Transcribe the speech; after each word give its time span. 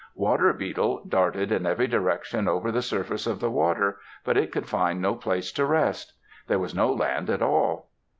Water 0.15 0.51
Beetle 0.51 1.03
darted 1.07 1.51
in 1.51 1.67
every 1.67 1.85
direction 1.85 2.47
over 2.47 2.71
the 2.71 2.81
surface 2.81 3.27
of 3.27 3.39
the 3.39 3.51
water, 3.51 3.99
but 4.23 4.35
it 4.35 4.51
could 4.51 4.65
find 4.65 4.99
no 4.99 5.13
place 5.13 5.51
to 5.51 5.63
rest. 5.63 6.13
There 6.47 6.57
was 6.57 6.73
no 6.73 6.91
land 6.91 7.29
at 7.29 7.43
all. 7.43 7.91